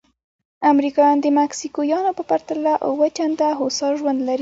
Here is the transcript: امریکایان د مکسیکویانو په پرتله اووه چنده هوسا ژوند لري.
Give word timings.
امریکایان 0.71 1.17
د 1.21 1.25
مکسیکویانو 1.39 2.11
په 2.17 2.23
پرتله 2.29 2.73
اووه 2.87 3.07
چنده 3.17 3.47
هوسا 3.59 3.87
ژوند 3.99 4.19
لري. 4.27 4.39